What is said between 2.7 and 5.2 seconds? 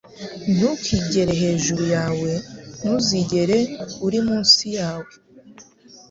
Ntuzigere uri munsi yawe.